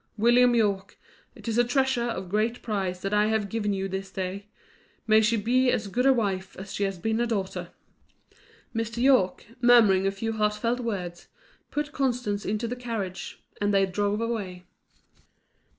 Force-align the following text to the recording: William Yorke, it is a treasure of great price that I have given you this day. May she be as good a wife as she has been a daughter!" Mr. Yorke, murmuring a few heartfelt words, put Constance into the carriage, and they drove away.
William 0.17 0.55
Yorke, 0.55 0.97
it 1.35 1.47
is 1.47 1.59
a 1.59 1.63
treasure 1.63 2.05
of 2.09 2.27
great 2.27 2.63
price 2.63 3.01
that 3.01 3.13
I 3.13 3.27
have 3.27 3.49
given 3.49 3.71
you 3.71 3.87
this 3.87 4.09
day. 4.09 4.47
May 5.05 5.21
she 5.21 5.37
be 5.37 5.69
as 5.69 5.89
good 5.89 6.07
a 6.07 6.11
wife 6.11 6.57
as 6.57 6.73
she 6.73 6.85
has 6.85 6.97
been 6.97 7.21
a 7.21 7.27
daughter!" 7.27 7.69
Mr. 8.75 8.97
Yorke, 8.97 9.45
murmuring 9.61 10.07
a 10.07 10.11
few 10.11 10.33
heartfelt 10.33 10.79
words, 10.79 11.27
put 11.69 11.91
Constance 11.91 12.45
into 12.45 12.67
the 12.67 12.75
carriage, 12.75 13.43
and 13.61 13.71
they 13.71 13.85
drove 13.85 14.21
away. 14.21 14.65